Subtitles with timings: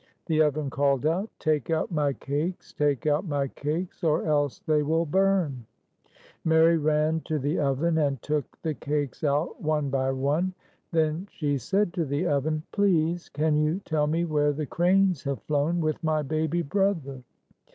[0.25, 2.73] The oven called out, "Take out my cakes!
[2.73, 5.67] Take out my cakes, or else they will burn!"
[6.43, 10.55] Mary ran to the oven, and took the cakes out one by one.
[10.91, 15.43] Then she said to the oven," Please, can you tell me where the cranes have
[15.43, 17.21] flown with my baby brother?"